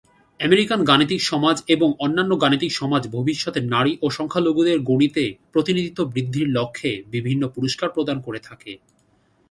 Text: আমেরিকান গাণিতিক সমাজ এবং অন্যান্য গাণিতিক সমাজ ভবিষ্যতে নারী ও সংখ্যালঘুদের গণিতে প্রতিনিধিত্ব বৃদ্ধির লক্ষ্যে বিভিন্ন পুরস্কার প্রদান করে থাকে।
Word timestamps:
আমেরিকান 0.39 0.79
গাণিতিক 0.83 1.21
সমাজ 1.23 1.57
এবং 1.67 1.89
অন্যান্য 1.99 2.31
গাণিতিক 2.43 2.71
সমাজ 2.71 3.01
ভবিষ্যতে 3.15 3.59
নারী 3.73 3.93
ও 4.01 4.07
সংখ্যালঘুদের 4.09 4.77
গণিতে 4.89 5.23
প্রতিনিধিত্ব 5.53 5.99
বৃদ্ধির 6.13 6.47
লক্ষ্যে 6.49 6.91
বিভিন্ন 7.13 7.43
পুরস্কার 7.55 7.89
প্রদান 7.89 8.17
করে 8.21 8.39
থাকে। 8.39 8.71